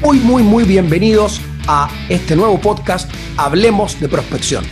muy, 0.00 0.18
muy, 0.18 0.42
muy 0.42 0.64
bienvenidos 0.64 1.40
a 1.68 1.90
este 2.08 2.34
nuevo 2.34 2.58
podcast 2.58 3.10
Hablemos 3.36 4.00
de 4.00 4.08
Prospección. 4.08 4.64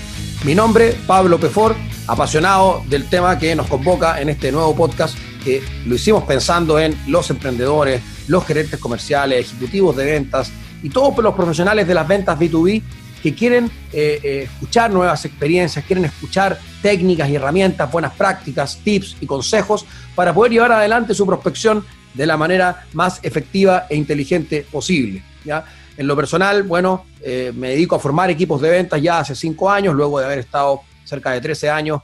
Mi 0.45 0.55
nombre, 0.55 0.97
Pablo 1.07 1.39
Pefor, 1.39 1.77
apasionado 2.07 2.83
del 2.89 3.09
tema 3.09 3.39
que 3.39 3.55
nos 3.55 3.67
convoca 3.67 4.21
en 4.23 4.31
este 4.31 4.51
nuevo 4.51 4.75
podcast 4.75 5.19
que 5.45 5.63
lo 5.85 5.97
hicimos 5.97 6.25
pensando 6.25 6.79
en 6.79 6.97
los 7.07 7.29
emprendedores, 7.29 8.01
los 8.27 8.47
gerentes 8.47 8.81
comerciales, 8.81 9.47
ejecutivos 9.51 9.97
de 9.97 10.07
ventas 10.07 10.51
y 10.83 10.89
todos 10.89 11.19
los 11.19 11.35
profesionales 11.35 11.87
de 11.87 11.95
las 11.95 12.09
ventas 12.09 12.39
B2B 12.39 12.83
que 13.23 13.35
quieren 13.35 13.67
eh, 13.93 14.21
eh, 14.23 14.43
escuchar 14.45 14.91
nuevas 14.91 15.25
experiencias, 15.27 15.85
quieren 15.85 16.07
escuchar 16.07 16.59
técnicas 16.81 17.29
y 17.29 17.35
herramientas, 17.35 17.91
buenas 17.91 18.13
prácticas, 18.15 18.79
tips 18.83 19.17
y 19.21 19.27
consejos 19.27 19.85
para 20.15 20.33
poder 20.33 20.53
llevar 20.53 20.73
adelante 20.73 21.13
su 21.13 21.27
prospección 21.27 21.85
de 22.15 22.27
la 22.27 22.37
manera 22.37 22.87
más 22.93 23.21
efectiva 23.23 23.87
e 23.89 23.97
inteligente 23.97 24.67
posible. 24.71 25.23
¿ya? 25.45 25.65
En 25.97 26.07
lo 26.07 26.17
personal, 26.17 26.63
bueno, 26.63 27.07
eh, 27.23 27.53
me 27.55 27.71
dedico 27.71 27.97
a 27.97 27.99
formar 27.99 28.31
equipos 28.31 28.61
de 28.61 28.71
ventas 28.71 29.01
ya 29.01 29.21
hace 29.21 29.35
cinco 29.35 29.71
años, 29.71 29.95
luego 29.95 30.19
de 30.19 30.27
haber 30.27 30.39
estado 30.41 30.81
cerca 31.05 31.33
de 31.33 31.41
13 31.41 31.71
años, 31.71 32.03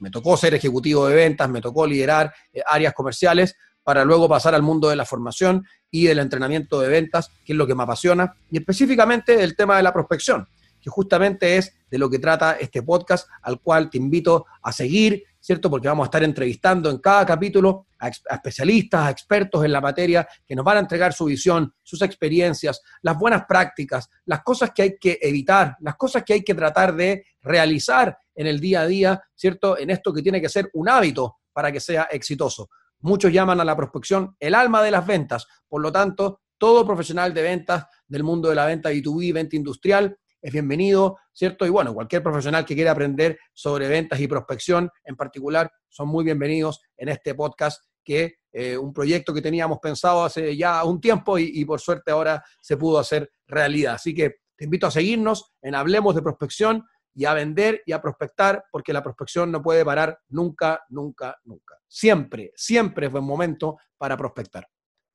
me 0.00 0.10
tocó 0.10 0.36
ser 0.36 0.54
ejecutivo 0.54 1.06
de 1.06 1.14
ventas, 1.14 1.48
me 1.48 1.60
tocó 1.60 1.86
liderar 1.86 2.32
áreas 2.66 2.94
comerciales 2.94 3.54
para 3.82 4.04
luego 4.04 4.28
pasar 4.28 4.54
al 4.54 4.62
mundo 4.62 4.88
de 4.88 4.96
la 4.96 5.04
formación 5.04 5.66
y 5.90 6.04
del 6.04 6.18
entrenamiento 6.18 6.80
de 6.80 6.88
ventas, 6.88 7.30
que 7.44 7.52
es 7.52 7.56
lo 7.56 7.66
que 7.66 7.74
me 7.74 7.82
apasiona, 7.82 8.34
y 8.50 8.58
específicamente 8.58 9.42
el 9.42 9.56
tema 9.56 9.76
de 9.76 9.82
la 9.82 9.92
prospección, 9.92 10.46
que 10.80 10.90
justamente 10.90 11.56
es 11.56 11.74
de 11.90 11.98
lo 11.98 12.08
que 12.08 12.18
trata 12.18 12.52
este 12.52 12.82
podcast, 12.82 13.28
al 13.42 13.60
cual 13.60 13.90
te 13.90 13.98
invito 13.98 14.46
a 14.62 14.72
seguir, 14.72 15.24
¿cierto? 15.40 15.70
Porque 15.70 15.88
vamos 15.88 16.04
a 16.04 16.08
estar 16.08 16.22
entrevistando 16.22 16.90
en 16.90 16.98
cada 16.98 17.24
capítulo 17.24 17.86
a, 17.98 18.08
especialistas, 18.08 19.06
a 19.06 19.10
expertos 19.10 19.64
en 19.64 19.72
la 19.72 19.80
materia, 19.80 20.28
que 20.46 20.54
nos 20.54 20.64
van 20.64 20.76
a 20.76 20.80
entregar 20.80 21.12
su 21.12 21.24
visión, 21.24 21.74
sus 21.82 22.02
experiencias, 22.02 22.82
las 23.02 23.18
buenas 23.18 23.44
prácticas, 23.46 24.08
las 24.26 24.42
cosas 24.42 24.70
que 24.74 24.82
hay 24.82 24.98
que 24.98 25.18
evitar, 25.20 25.76
las 25.80 25.96
cosas 25.96 26.22
que 26.22 26.34
hay 26.34 26.44
que 26.44 26.54
tratar 26.54 26.94
de 26.94 27.24
realizar 27.42 28.16
en 28.34 28.46
el 28.46 28.60
día 28.60 28.82
a 28.82 28.86
día, 28.86 29.22
¿cierto? 29.34 29.78
En 29.78 29.90
esto 29.90 30.12
que 30.12 30.22
tiene 30.22 30.40
que 30.40 30.48
ser 30.48 30.70
un 30.74 30.88
hábito 30.88 31.38
para 31.52 31.72
que 31.72 31.80
sea 31.80 32.04
exitoso. 32.10 32.70
Muchos 33.00 33.32
llaman 33.32 33.60
a 33.60 33.64
la 33.64 33.76
prospección 33.76 34.36
el 34.38 34.54
alma 34.54 34.82
de 34.82 34.90
las 34.90 35.06
ventas. 35.06 35.46
Por 35.66 35.80
lo 35.80 35.90
tanto, 35.90 36.42
todo 36.58 36.86
profesional 36.86 37.32
de 37.32 37.42
ventas 37.42 37.86
del 38.06 38.22
mundo 38.22 38.50
de 38.50 38.54
la 38.54 38.66
venta 38.66 38.90
B2B, 38.90 39.32
venta 39.32 39.56
industrial, 39.56 40.18
es 40.42 40.52
bienvenido, 40.52 41.18
¿cierto? 41.32 41.66
Y 41.66 41.70
bueno, 41.70 41.92
cualquier 41.94 42.22
profesional 42.22 42.64
que 42.64 42.74
quiera 42.74 42.92
aprender 42.92 43.38
sobre 43.52 43.88
ventas 43.88 44.20
y 44.20 44.26
prospección 44.26 44.90
en 45.04 45.16
particular, 45.16 45.70
son 45.88 46.08
muy 46.08 46.24
bienvenidos 46.24 46.80
en 46.96 47.08
este 47.08 47.34
podcast, 47.34 47.84
que 48.04 48.36
eh, 48.52 48.76
un 48.76 48.92
proyecto 48.92 49.34
que 49.34 49.42
teníamos 49.42 49.78
pensado 49.78 50.24
hace 50.24 50.56
ya 50.56 50.82
un 50.84 51.00
tiempo 51.00 51.38
y, 51.38 51.50
y 51.54 51.64
por 51.64 51.80
suerte 51.80 52.10
ahora 52.10 52.42
se 52.60 52.76
pudo 52.76 52.98
hacer 52.98 53.30
realidad. 53.46 53.94
Así 53.94 54.14
que 54.14 54.36
te 54.56 54.64
invito 54.64 54.86
a 54.86 54.90
seguirnos 54.90 55.52
en 55.62 55.74
Hablemos 55.74 56.14
de 56.14 56.22
Prospección 56.22 56.84
y 57.14 57.24
a 57.24 57.34
vender 57.34 57.82
y 57.86 57.92
a 57.92 58.00
prospectar, 58.00 58.64
porque 58.70 58.92
la 58.92 59.02
prospección 59.02 59.50
no 59.50 59.62
puede 59.62 59.84
parar 59.84 60.18
nunca, 60.28 60.84
nunca, 60.88 61.38
nunca. 61.44 61.76
Siempre, 61.86 62.52
siempre 62.54 63.06
es 63.06 63.12
buen 63.12 63.24
momento 63.24 63.78
para 63.98 64.16
prospectar. 64.16 64.66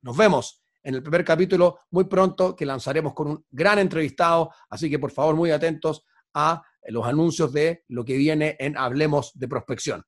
Nos 0.02 0.16
vemos 0.16 0.65
en 0.86 0.96
el 0.96 1.02
primer 1.02 1.26
capítulo 1.26 1.80
muy 1.90 2.06
pronto 2.06 2.56
que 2.56 2.66
lanzaremos 2.66 3.14
con 3.14 3.28
un 3.28 3.46
gran 3.50 3.80
entrevistado, 3.80 4.52
así 4.70 4.90
que 4.90 5.00
por 5.00 5.12
favor 5.12 5.36
muy 5.36 5.52
atentos 5.52 6.06
a 6.36 6.62
los 6.88 7.06
anuncios 7.06 7.52
de 7.52 7.84
lo 7.88 8.06
que 8.06 8.16
viene 8.16 8.56
en 8.60 8.78
Hablemos 8.78 9.32
de 9.34 9.48
Prospección. 9.48 10.04